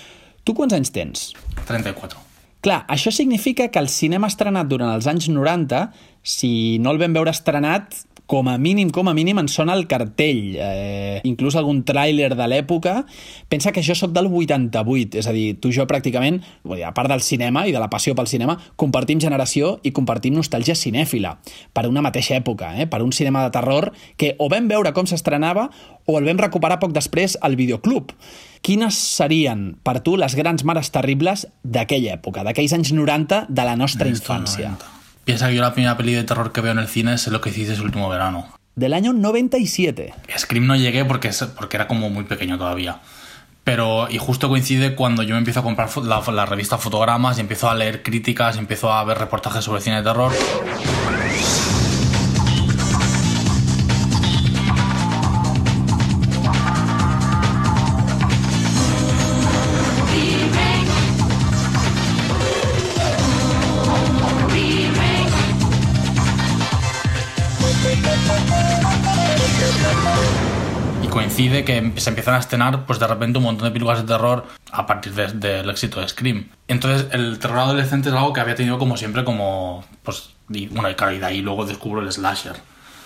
[0.43, 1.33] tu quants anys tens?
[1.67, 2.17] 34.
[2.61, 5.87] Clar, això significa que el cinema estrenat durant els anys 90,
[6.21, 7.95] si no el vam veure estrenat,
[8.31, 12.45] com a mínim, com a mínim, en sona el cartell, eh, inclús algun tràiler de
[12.47, 13.01] l'època.
[13.49, 16.93] Pensa que jo sóc del 88, és a dir, tu i jo pràcticament, dir, a
[16.93, 21.33] part del cinema i de la passió pel cinema, compartim generació i compartim nostàlgia cinèfila
[21.73, 22.87] per una mateixa època, eh?
[22.87, 25.67] per un cinema de terror que o vam veure com s'estrenava
[26.05, 28.13] o el vam recuperar poc després al videoclub.
[28.61, 33.73] Quines serien, per tu, les grans mares terribles d'aquella època, d'aquells anys 90 de la
[33.75, 34.75] nostra infància?
[35.25, 37.41] Piensa que yo la primera peli de terror que veo en el cine es lo
[37.41, 38.45] que hiciste ese último verano.
[38.75, 40.13] Del año 97.
[40.37, 43.01] Scream no llegué porque, porque era como muy pequeño todavía.
[43.63, 47.41] Pero, y justo coincide cuando yo me empiezo a comprar la, la revista Fotogramas y
[47.41, 50.31] empiezo a leer críticas y empiezo a ver reportajes sobre cine de terror.
[71.49, 74.45] Coincide que se empiezan a estrenar, pues de repente, un montón de películas de terror
[74.71, 76.49] a partir de- del éxito de Scream.
[76.67, 79.83] Entonces, el terror adolescente es algo que había tenido como siempre, como.
[80.03, 82.55] Pues, y, bueno, y de luego descubro el slasher.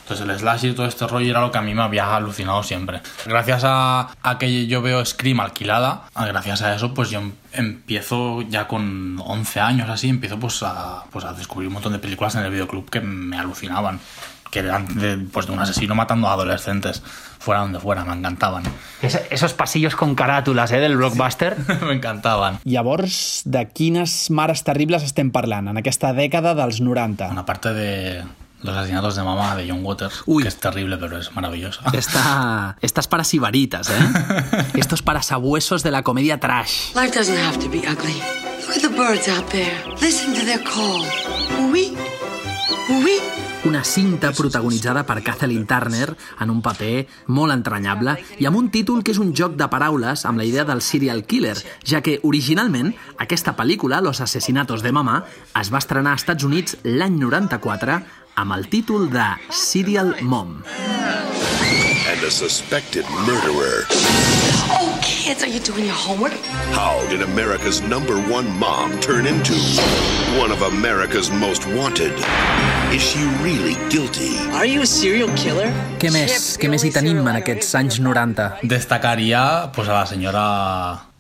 [0.04, 2.62] Entonces, el slasher y todo este rollo era lo que a mí me había alucinado
[2.62, 3.02] siempre.
[3.26, 7.32] Gracias a, a que yo veo Scream alquilada, a- gracias a eso, pues yo em-
[7.54, 12.00] empiezo ya con 11 años así, empiezo pues a, pues a descubrir un montón de
[12.00, 14.00] películas en el videoclub que me alucinaban
[14.56, 17.04] que eran de, pues de un asesino matando a adolescentes,
[17.40, 18.64] fuera donde fuera, me encantaban.
[19.02, 21.58] Es, esos pasillos con carátulas eh, del blockbuster.
[21.82, 22.60] me encantaven.
[22.64, 27.28] Llavors, de quines mares terribles estem parlant en aquesta dècada dels 90?
[27.36, 28.24] Una parte de
[28.64, 31.82] Los asesinatos de mamá de John Waters, que es terrible, pero es maravillosa.
[31.94, 34.64] Esta, estas para sibaritas, ¿eh?
[34.74, 36.96] Estos para sabuesos de la comedia trash.
[36.96, 38.16] Life doesn't have to be ugly.
[38.68, 39.76] Look at the birds out there.
[40.00, 41.06] Listen to their call.
[41.70, 41.94] Oui.
[42.90, 43.18] Oui.
[43.66, 49.02] Una cinta protagonitzada per Kathleen Turner en un paper molt entranyable i amb un títol
[49.02, 52.94] que és un joc de paraules amb la idea del serial killer, ja que originalment
[53.18, 55.24] aquesta pel·lícula, Los asesinatos de mamà,
[55.60, 57.98] es va estrenar als Estats Units l'any 94
[58.36, 60.62] amb el títol de Serial Mom.
[62.06, 63.88] And a suspected murderer.
[64.70, 66.34] Oh, kids, are you doing your homework?
[66.74, 69.54] How did America's number one mom turn into
[70.42, 72.14] one of America's most wanted?
[72.92, 74.34] Is she really guilty?
[74.58, 75.70] Are you a serial killer?
[76.02, 78.66] Què més, què més hi tenim en aquests anys 90?
[78.66, 80.46] Destacaría pues a la señora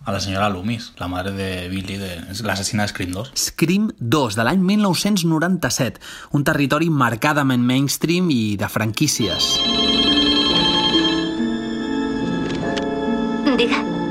[0.06, 3.32] a la señora Loomis, la madre de Billy, de, es la asesina de Scream 2.
[3.34, 6.02] Scream 2, de l'any 1997,
[6.38, 10.15] un territori marcadament mainstream i de franquícies.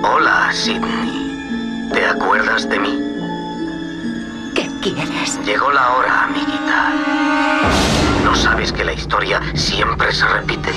[0.07, 1.89] Hola, Sidney.
[1.91, 3.01] ¿Te acuerdas de mí?
[4.55, 5.41] ¿qué quieres?
[5.47, 6.93] Llegó la hora, amiguita.
[8.25, 10.71] ¿No sabes que la historia siempre se repite?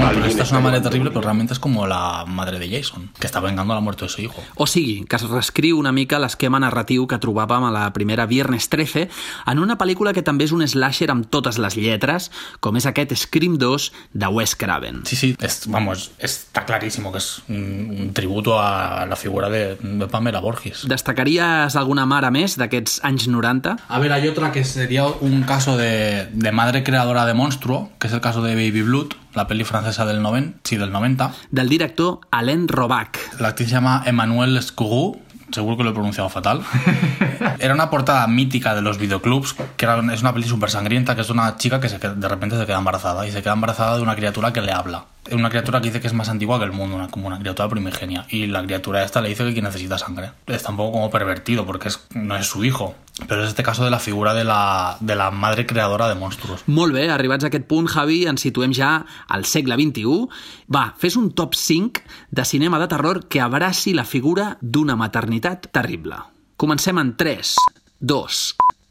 [0.00, 3.26] Bueno, esta es una madre terrible, pero realmente es como la madre de Jason, que
[3.26, 4.42] está vengando la muerte de su hijo.
[4.56, 8.66] O sigui, que es reescriu una mica l'esquema narratiu que trobàvem a la primera Viernes
[8.68, 9.04] 13
[9.46, 13.14] en una pel·lícula que també és un slasher amb totes les lletres, com és aquest
[13.14, 13.86] Scream 2
[14.18, 15.04] de Wes Craven.
[15.06, 19.76] Sí, sí, es- vamos, está clarísimo que es un, un tributo a la figura de,
[19.76, 20.82] de Pamela Borges.
[20.88, 23.76] Destacaries alguna mare més d'aquests anys 90?
[23.88, 26.01] A ver, hay otra que sería un caso de,
[26.32, 30.04] de madre creadora de monstruo, que es el caso de Baby Blood, la peli francesa
[30.06, 31.32] del 90, sí, del 90.
[31.50, 33.18] Del director Alain Robac.
[33.40, 36.62] La actriz se llama Emmanuelle Scougou, seguro que lo he pronunciado fatal.
[37.58, 41.20] Era una portada mítica de los videoclubs, que era, es una peli súper sangrienta, que
[41.20, 44.02] es una chica que se de repente se queda embarazada, y se queda embarazada de
[44.02, 45.04] una criatura que le habla.
[45.26, 47.38] Es una criatura que dice que es más antigua que el mundo, una- como una
[47.38, 48.26] criatura primigenia.
[48.28, 50.30] Y la criatura esta le dice que necesita sangre.
[50.46, 52.94] Está un poco como pervertido, porque es, no es su hijo.
[53.28, 56.62] Pero es este caso de la figura de la, de la madre creadora de monstruos.
[56.66, 60.28] Molt bé, arribats a aquest punt, Javi, ens situem ja al segle XXI.
[60.72, 65.68] Va, fes un top 5 de cinema de terror que abraci la figura d'una maternitat
[65.76, 66.22] terrible.
[66.56, 67.54] Comencem en 3,
[68.00, 68.42] 2,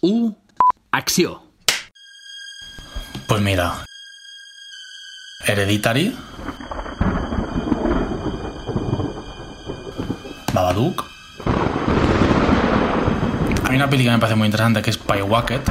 [0.02, 0.38] 1,
[0.92, 1.42] acció.
[3.28, 3.74] Pues mira.
[5.48, 6.14] Hereditary.
[10.54, 11.10] Babadook.
[13.72, 15.62] Hay una peli que me parece muy interesante que es Pyewacket,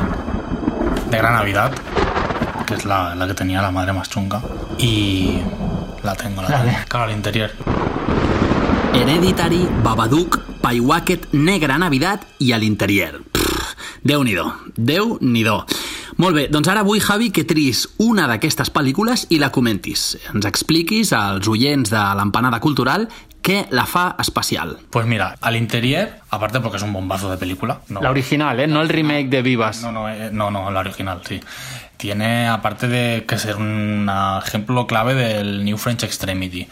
[1.10, 1.70] de Gran Navidad,
[2.66, 4.40] que es la, la que tenía la madre más chunga.
[4.78, 5.40] Y
[6.02, 6.78] la tengo, la tengo.
[6.88, 7.50] Claro, al interior.
[8.94, 13.20] Hereditary, Babadook, Paiwacket, Negra Navidad i a l'interior.
[14.02, 15.66] Déu-n'hi-do, Déu-n'hi-do.
[16.16, 20.14] Molt bé, doncs ara vull, Javi, que tris una d'aquestes pel·lícules i la comentis.
[20.32, 23.10] Ens expliquis als oients de l'empanada cultural
[23.42, 24.78] què la fa especial.
[24.90, 27.80] Pues mira, al interior, aparte porque es un bombazo de película.
[27.88, 28.66] No, La original, ¿eh?
[28.66, 29.82] No el remake de Vivas.
[29.82, 31.40] No, no, eh, no, no, la original, sí.
[31.96, 34.10] Tiene, aparte de que ser un
[34.42, 36.68] ejemplo clave del New French Extremity,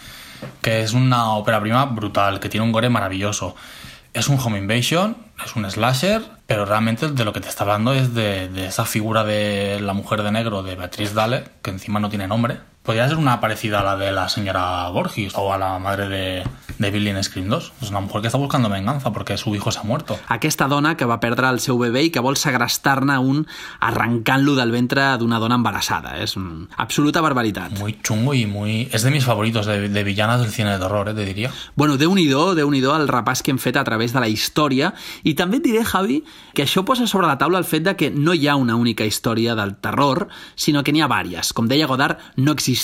[0.62, 3.54] que es una ópera prima brutal, que tiene un gore maravilloso.
[4.14, 7.92] Es un home invasion, es un slasher, pero realmente de lo que te está hablando
[7.92, 12.00] es de, de esa figura de la mujer de negro de Beatriz Dale, que encima
[12.00, 12.56] no tiene nombre.
[12.88, 16.42] Podría ser una parecida a la de la señora Borges o a la madre de,
[16.78, 17.72] de Billy en Scream 2.
[17.82, 20.16] És una mujer que està buscando venganza porque su hijo se ha muerto.
[20.32, 23.42] Aquesta dona que va perdre el seu bebè i que vol segrestar-ne un
[23.84, 26.14] arrencant-lo del ventre d'una dona embarassada.
[26.16, 27.76] És una absoluta barbaritat.
[27.78, 28.88] Muy chungo y muy...
[28.90, 31.52] Es de mis favoritos de, de villanas del cine de terror, eh, te diría.
[31.76, 34.94] Bueno, déu-n'hi-do, déu nhi déu el repàs que hem fet a través de la història
[35.28, 36.22] i també et diré, Javi,
[36.56, 39.04] que això posa sobre la taula el fet de que no hi ha una única
[39.04, 41.52] història del terror, sinó que n'hi ha vàries.
[41.52, 42.77] Com deia Godard, no existeix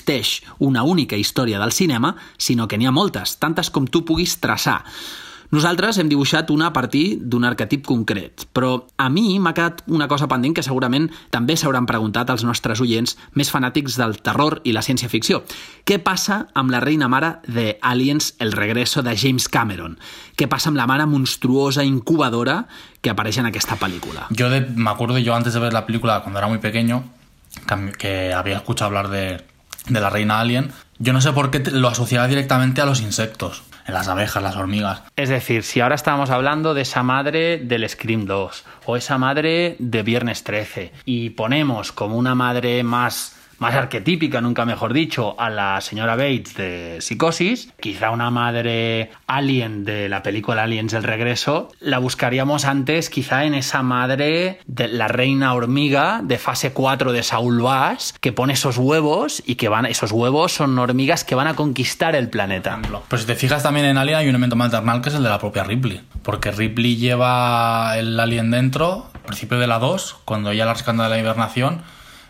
[0.58, 4.82] una única història del cinema, sinó que n'hi ha moltes, tantes com tu puguis traçar.
[5.54, 10.08] Nosaltres hem dibuixat una a partir d'un arquetip concret, però a mi m'ha quedat una
[10.10, 14.72] cosa pendent que segurament també s'hauran preguntat els nostres oients més fanàtics del terror i
[14.74, 15.44] la ciència-ficció.
[15.86, 19.98] Què passa amb la reina mare de Aliens El regreso de James Cameron?
[20.34, 22.64] Què passa amb la mare monstruosa incubadora
[23.00, 24.26] que apareix en aquesta pel·lícula?
[24.30, 27.04] Yo de- me acuerdo yo antes de ver la película cuando era muy pequeño,
[27.68, 29.44] que, que había escuchado hablar de,
[29.88, 33.62] de la reina alien, yo no sé por qué lo asociaba directamente a los insectos,
[33.86, 35.02] en las abejas, las hormigas.
[35.16, 39.76] Es decir, si ahora estábamos hablando de esa madre del Scream 2 o esa madre
[39.78, 45.50] de Viernes 13 y ponemos como una madre más, más arquetípica, nunca mejor dicho, a
[45.50, 51.68] la señora Bates de Psicosis, quizá una madre alien de la película Aliens el regreso,
[51.80, 57.22] la buscaríamos antes quizá en esa madre de la reina hormiga de fase 4 de
[57.22, 61.46] Saul Bass, que pone esos huevos y que van, esos huevos son hormigas que van
[61.46, 62.80] a conquistar el planeta.
[63.08, 65.28] Pues si te fijas también en Alien hay un elemento maternal que es el de
[65.28, 66.00] la propia Ripley.
[66.22, 71.04] Porque Ripley lleva el alien dentro, al principio de la 2, cuando ella la rescata
[71.04, 71.82] de la hibernación,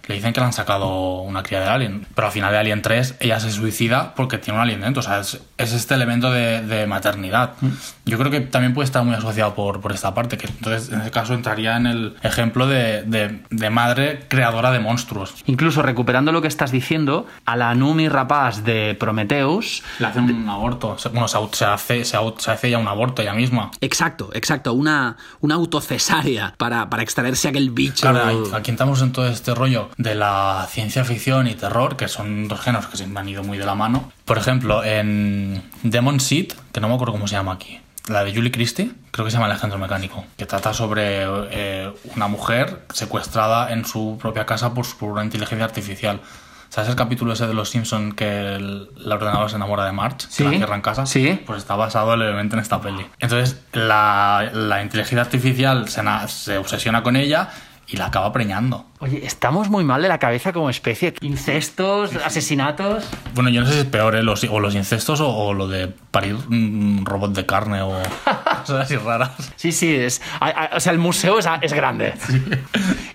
[0.07, 2.07] le dicen que le han sacado una cría de alien.
[2.15, 5.01] Pero al final de Alien 3 ella se suicida porque tiene un alien dentro.
[5.01, 7.53] O sea, es, es este elemento de, de maternidad.
[8.05, 11.01] Yo creo que también puede estar muy asociado por, por esta parte, que entonces en
[11.01, 15.35] ese caso entraría en el ejemplo de, de- de madre creadora de monstruos.
[15.47, 20.49] Incluso recuperando lo que estás diciendo, a la Numi rapaz de Prometheus Le hacen un
[20.49, 20.97] aborto.
[21.13, 23.71] Bueno, se, hace, se, au- se hace ya un aborto ella misma.
[23.81, 28.03] Exacto, exacto, una, una autocesárea para, para extraerse aquel bicho.
[28.11, 32.49] Claro, aquí entramos en todo este rollo de la ciencia ficción y terror, que son
[32.49, 34.13] dos géneros que se han ido muy de la mano.
[34.25, 38.35] Por ejemplo, en Demon Seed, que no me acuerdo cómo se llama aquí, la de
[38.35, 43.73] Julie Christie, creo que se llama Alejandro Mecánico, que trata sobre eh, una mujer secuestrada
[43.73, 46.21] en su propia casa por, por una inteligencia artificial.
[46.69, 50.27] ¿Sabes el capítulo ese de Los Simpson que el, el ordenador se enamora de Marge?
[50.29, 50.43] Sí.
[50.43, 51.07] Que la cierra en casa.
[51.07, 51.41] Sí.
[51.47, 53.07] Pues está basado levemente en esta peli.
[53.21, 57.49] Entonces, la, la inteligencia artificial se obsesiona con ella
[57.89, 58.87] y la acaba preñando.
[59.01, 61.15] Oye, estamos muy mal de la cabeza como especie.
[61.21, 63.05] Incestos, asesinatos.
[63.35, 64.23] Bueno, yo no sé si es peor, ¿eh?
[64.23, 67.93] los, o los incestos o, o lo de parir un robot de carne o
[68.65, 69.31] cosas así raras.
[69.57, 72.15] Sí, sí, es, a- a- o sea, el museo es, es grande.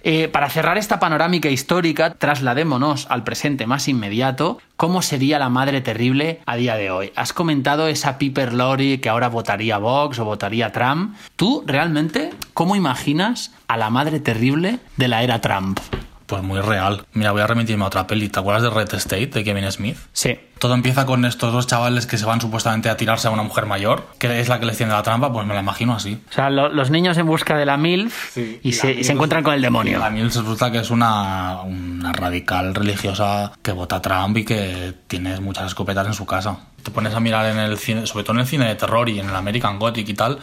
[0.03, 4.59] Eh, para cerrar esta panorámica histórica, trasladémonos al presente más inmediato.
[4.77, 7.11] ¿Cómo sería la madre terrible a día de hoy?
[7.15, 11.15] Has comentado esa Piper Laurie que ahora votaría Vox o votaría Trump.
[11.35, 15.79] ¿Tú realmente cómo imaginas a la madre terrible de la era Trump?
[16.29, 17.07] Pues muy real.
[17.13, 18.29] Mira, voy a remitirme a otra peli.
[18.29, 19.97] ¿Te acuerdas de Red State de Kevin Smith?
[20.13, 20.39] Sí.
[20.59, 23.65] Todo empieza con estos dos chavales que se van supuestamente a tirarse a una mujer
[23.65, 26.21] mayor, que es la que les tiende la trampa, pues me la imagino así.
[26.29, 29.41] O sea, lo- los niños en busca de la MILF y, se, y se encuentran
[29.41, 30.03] con el demonio.
[30.03, 34.93] A mí resulta que es una, una radical religiosa que vota a Trump y que
[35.07, 36.57] tiene muchas escopetas en su casa.
[36.83, 39.19] Te pones a mirar en el cine, sobre todo en el cine de terror y
[39.19, 40.37] en el American Gothic y tal,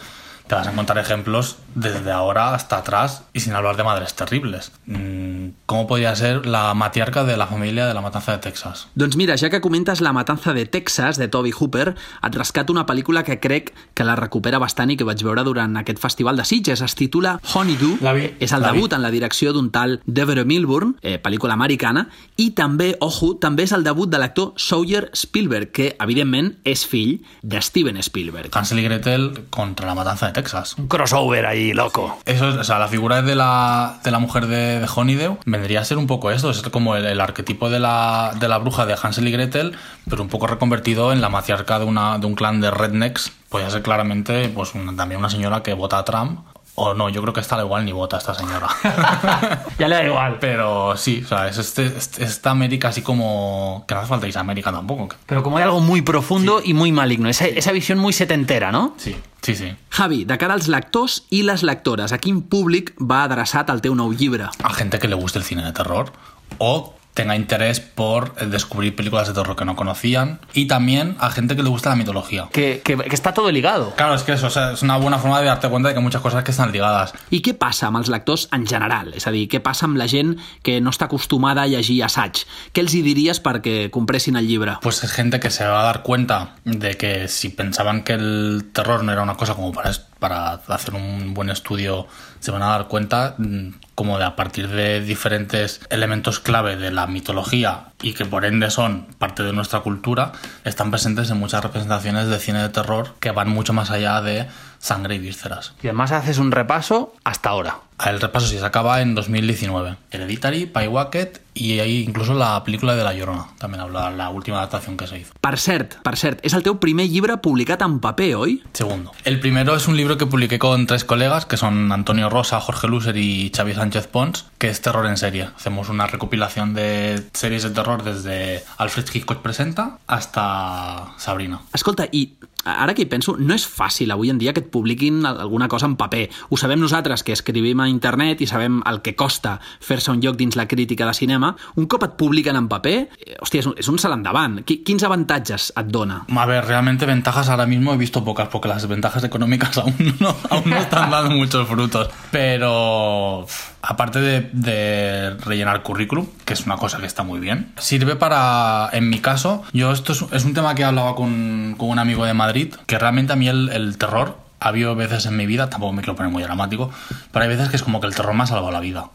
[0.47, 4.73] te vas a encontrar ejemplos desde ahora hasta atrás y sin hablar de madres terribles.
[4.87, 8.87] Mm, ¿Cómo podría ser la matriarca de la familia de la matanza de Texas?
[8.95, 12.87] Doncs mira, ja que comentes La matanza de Texas, de Toby Hooper, et rescato una
[12.87, 16.45] pel·lícula que crec que la recupera bastant i que vaig veure durant aquest festival de
[16.45, 16.81] Sitges.
[16.81, 17.99] Es titula Honeydew.
[18.01, 18.79] La vi, És el la vi.
[18.79, 23.65] debut en la direcció d'un tal Deborah Milburn, eh, pel·lícula americana, i també, ojo, també
[23.65, 28.51] és el debut de l'actor Sawyer Spielberg, que, evidentment, és fill de Steven Spielberg.
[28.55, 30.77] Hansel y Gretel contra la matanza de Texas.
[30.79, 32.19] Un crossover ahí, loco.
[32.25, 35.81] Eso es, o sea, la figura de la, de la mujer de, de Honeydew vendría
[35.81, 38.87] a ser un poco esto, es como el, el arquetipo de la, de la bruja
[38.87, 39.77] de Hansel y Gretel,
[40.09, 43.33] pero un poco reconvertido en la matriarca de, una, de un clan de rednecks.
[43.49, 46.41] Podría ser claramente pues, una- también una señora que vota a Trump
[46.79, 48.69] O no, yo creo que esta da igual ni vota esta señora.
[49.79, 50.37] ya le da igual.
[50.39, 53.85] Pero sí, o sea, es este, este- esta América así como...
[53.89, 55.09] Que no hace falta irse a América tampoco.
[55.27, 57.29] Pero como hay algo muy profundo y muy maligno.
[57.29, 58.95] Esa, esa visión muy setentera, ¿no?
[58.99, 59.75] Sí, sí, sí.
[59.91, 63.95] Javi, de cara als lectors i les lectores, a quin públic va adreçat el teu
[63.97, 64.51] nou llibre?
[64.63, 66.13] A gente que le guste el cine de terror
[66.59, 71.31] o tenga interés por eh, descubrir películas de terror que no conocían y también a
[71.31, 72.49] gente que le gusta la mitología.
[72.53, 73.95] Que, que, que está todo ligado.
[73.97, 76.01] Claro, es que eso o sea, es una buena forma de darte cuenta de que
[76.01, 77.15] muchas cosas que están ligadas.
[77.33, 79.15] I què passa amb els lectors en general?
[79.17, 82.45] És a dir, què passa amb la gent que no està acostumada a llegir assaig?
[82.77, 84.77] Què els hi diries perquè compressin el llibre?
[84.85, 88.71] Pues es gente que se va a dar cuenta de que si pensaban que el
[88.73, 92.07] terror no era una cosa como para, para hacer un buen estudio,
[92.47, 96.93] se van a dar cuenta mm, como de a partir de diferentes elementos clave de
[96.93, 100.31] la mitología y que por ende son parte de nuestra cultura,
[100.65, 104.47] están presentes en muchas representaciones de cine de terror que van mucho más allá de
[104.79, 105.75] sangre y vísceras.
[105.83, 107.81] Y además haces un repaso hasta ahora.
[108.05, 109.97] El repaso sí se acaba en 2019.
[110.11, 113.47] Hereditary, Pyewacket y ahí incluso la película de La Llorona.
[113.59, 115.33] También habla la última adaptación que se hizo.
[115.41, 118.59] Per cert, per cert, és el teu primer llibre publicat en paper, oi?
[118.77, 119.13] Segundo.
[119.25, 122.87] El primero es un libro que publiqué con tres colegas, que son Antonio Rosa, Jorge
[122.89, 125.49] Luser y Xavi Sánchez Pons, que es Terror en serie.
[125.57, 131.63] Hacemos una recopilación de series de terror desde Alfred Hitchcock Presenta hasta Sabrina.
[131.73, 132.37] Escolta, i
[132.67, 135.69] ara que hi penso, no és fàcil avui en dia que et publiquin al- alguna
[135.69, 136.29] cosa en paper.
[136.51, 140.37] Ho sabem nosaltres, que escrivim a internet i sabem el que costa fer-se un lloc
[140.37, 141.55] dins la crítica de cinema.
[141.77, 144.61] Un cop et publiquen en paper, eh, hòstia, és un, és un salt endavant.
[144.67, 146.25] Qui- Quins avantatges et dona?
[146.29, 150.35] A ver, realmente ventajas ahora mismo he visto pocas porque las ventajas económicas aún no,
[150.51, 152.09] aún no están dando muchos frutos.
[152.33, 153.47] Pero
[153.87, 159.09] aparte de, rellenar currículum, que es una cosa que está muy bien, sirve para, en
[159.09, 162.35] mi caso, yo esto es, es un tema que hablaba con, con un amigo de
[162.35, 165.93] Madrid, que realmente a mí el, el terror, ha habido veces en mi vida, tampoco
[165.93, 166.91] me quiero poner muy dramático,
[167.31, 169.11] pero hay veces que es como que el terror me ha salvado la vida.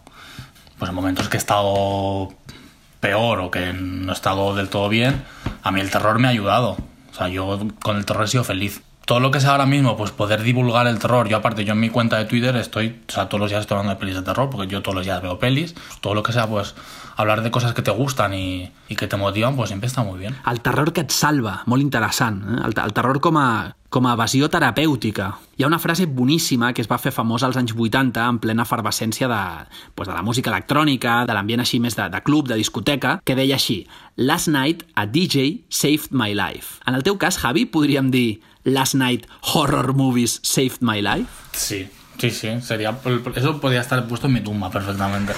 [0.79, 2.29] Pues en momentos que he estado
[3.01, 5.23] peor o que no he estado del todo bien,
[5.63, 6.77] a mí el terror me ha ayudado.
[7.11, 8.81] O sea, yo con el terror he sido feliz.
[9.11, 11.27] Todo lo que sea ahora mismo, pues poder divulgar el terror.
[11.27, 13.75] Yo aparte, yo en mi cuenta de Twitter estoy, o sea, todos los días estoy
[13.75, 15.75] hablando de pelis de terror, porque yo todos los días veo pelis.
[15.99, 16.75] Todo lo que sea, pues
[17.17, 20.17] hablar de cosas que te gustan y, y que te motivan, pues siempre está muy
[20.17, 20.37] bien.
[20.49, 22.63] El terror que et salva, molt interessant.
[22.63, 22.91] Eh?
[22.95, 25.27] Terror com a, com a evasió terapèutica.
[25.59, 28.63] Hi ha una frase boníssima que es va fer famosa als anys 80 en plena
[28.63, 29.41] efervescència de,
[29.93, 33.35] pues, de la música electrònica, de l'ambient així més de, de club, de discoteca, que
[33.35, 33.83] deia així
[34.15, 36.79] Last night a DJ saved my life.
[36.87, 41.51] En el teu cas, Javi, podríem dir Last night horror movies saved my life?
[41.51, 41.83] Sí,
[42.21, 42.61] sí, sí.
[42.61, 42.95] Sería,
[43.35, 45.33] eso podría estar puesto en mi tumba perfectamente.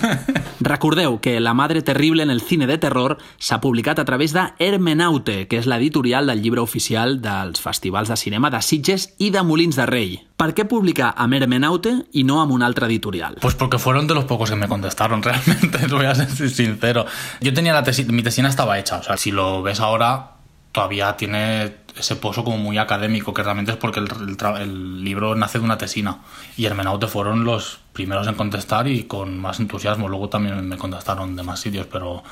[0.60, 4.42] Recordeu que La Madre Terrible en el cine de terror s'ha publicat a través de
[4.58, 9.44] Hermenaute, que és l'editorial del llibre oficial dels festivals de cinema de Sitges i de
[9.46, 10.16] Molins de Rei.
[10.36, 13.38] Per què publicar amb Hermenaute i no amb un altre editorial?
[13.40, 17.06] Pues porque fueron de los pocos que me contestaron, realmente, voy a ser sincero.
[17.40, 20.35] Yo tenía la tesis, mi tesina estaba hecha, o sea, si lo ves ahora,
[20.76, 25.34] todavía tiene ese pozo como muy académico, que realmente es porque el, el el libro
[25.34, 26.18] nace de una tesina.
[26.58, 30.06] Y Hermenaute fueron los primeros en contestar y con más entusiasmo.
[30.06, 32.22] Luego también me contestaron de más sitios, pero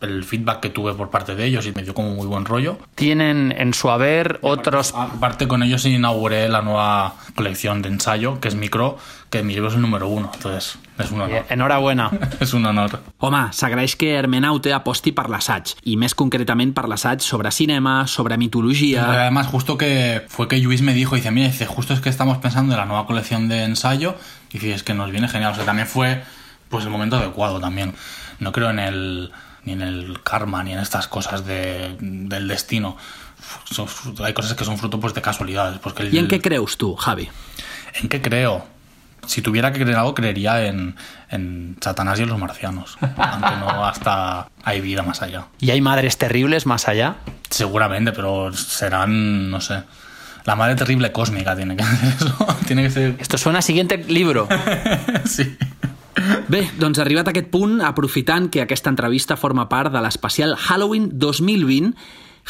[0.00, 2.78] el feedback que tuve por parte de ellos y me dio como muy buen rollo.
[2.94, 4.92] Tienen en su haber otros...
[4.94, 8.98] Aparte con ellos inauguré la nueva colección de ensayo, que es Micro,
[9.30, 11.44] que mi libro es el número uno, entonces es un honor.
[11.48, 12.10] Enhorabuena.
[12.40, 13.00] es un honor.
[13.18, 18.36] Home, s'agraeix que Hermenaute aposti per l'assaig, i més concretament per l'assaig sobre cinema, sobre
[18.40, 19.06] mitologia...
[19.06, 22.38] Además, justo que fue que Luis me dijo, dice, mira, dice, justo es que estamos
[22.38, 24.16] pensando en la nueva colección de ensayo,
[24.50, 25.52] y dice, es que nos viene genial.
[25.52, 26.22] O sea, también fue
[26.68, 27.94] pues el momento adecuado también.
[28.38, 29.32] No creo en el
[29.64, 32.96] ni en el karma, ni en estas cosas de, del destino.
[33.70, 33.88] Son-
[34.24, 35.78] hay cosas que son fruto pues de casualidades.
[35.78, 37.28] Porque el- I en què creus tu, Javi?
[38.00, 38.66] ¿En qué creo?
[39.26, 40.96] Si tuviera que creer algo, creería en,
[41.28, 42.96] en Satanás y en los marcianos.
[43.00, 45.46] Aunque no hasta hay vida más allá.
[45.60, 47.16] ¿Y hay madres terribles más allá?
[47.50, 49.82] Seguramente, pero serán, no sé.
[50.46, 52.46] La madre terrible cósmica tiene que ser eso.
[52.66, 53.16] tiene que ser.
[53.18, 54.48] Esto suena a siguiente libro.
[56.50, 61.10] Bé, doncs arribat a aquest punt, aprofitant que aquesta entrevista forma part de l'especial Halloween
[61.18, 61.94] 2020,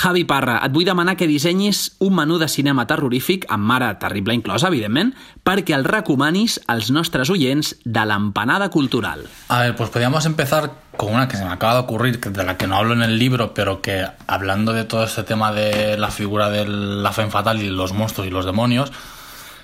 [0.00, 4.34] Javi Parra, et vull demanar que dissenyis un menú de cinema terrorífic, amb mare terrible
[4.36, 5.12] inclosa, evidentment,
[5.44, 9.26] perquè el recomanis als nostres oients de l'empanada cultural.
[9.48, 12.56] A ver, pues podríamos empezar con una que se me acaba de ocurrir, de la
[12.56, 16.10] que no hablo en el libro, pero que hablando de todo este tema de la
[16.10, 18.92] figura de la fe fatal y los monstruos y los demonios,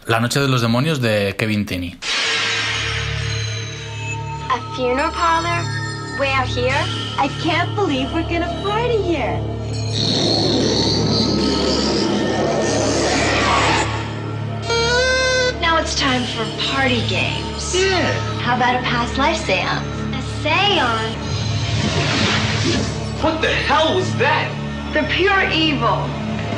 [0.07, 1.99] La noche de los demonios de Kevin Tenney.
[4.57, 5.61] A funeral parlor?
[6.19, 6.81] Way out here?
[7.21, 9.37] I can't believe we're gonna party here.
[15.61, 17.77] Now it's time for party games.
[17.77, 18.09] Yeah.
[18.41, 19.85] How about a past life seance?
[20.17, 21.21] A seance?
[23.21, 24.49] What the hell was that?
[24.95, 26.01] The pure evil.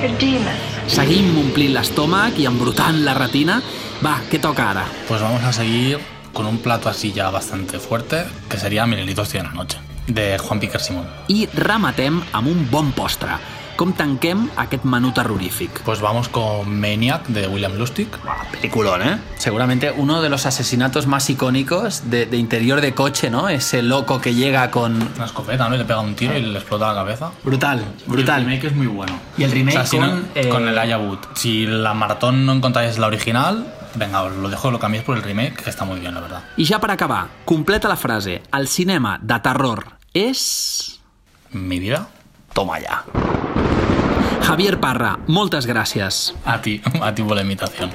[0.06, 0.54] A demon.
[0.86, 3.58] Seguim omplint l'estómac i embrutant la retina.
[4.06, 4.86] Va, què toca ara?
[5.10, 5.98] Pues vamos a seguir
[6.38, 9.76] con un plato así ya bastante fuerte, que sería Milenitos de la noche,
[10.06, 11.08] de Juan Piquer Simón.
[11.26, 13.34] I rematem amb un bon postre.
[13.78, 15.82] Com tanquem aquest menú terrorífic?
[15.82, 18.06] Pues vamos con Maniac de William Lustig.
[18.52, 19.18] Peliculón, ¿eh?
[19.36, 23.48] Seguramente uno de los asesinatos más icónicos de, de interior de coche, ¿no?
[23.48, 24.94] Ese loco que llega con...
[25.16, 25.74] Una escopeta, ¿no?
[25.74, 27.30] Y le pega un tiro y le explota la cabeza.
[27.42, 28.42] Brutal, brutal.
[28.42, 29.18] El remake es muy bueno.
[29.36, 30.08] Y el remake O sea, si con...
[30.08, 31.18] no- eh, con el Aya Wood.
[31.34, 35.22] Si la maratón no encontráis la original, venga, os lo dejo, lo cambiéis por el
[35.22, 36.42] remake, que está muy bien, la verdad.
[36.56, 38.42] I ja per acabar, completa la frase.
[38.52, 41.00] El cinema de terror és...
[41.50, 42.08] Mi vida.
[42.54, 43.04] Toma ja.
[44.42, 46.34] Javier Parra, moltes gràcies.
[46.44, 47.90] A ti, a ti por la invitación.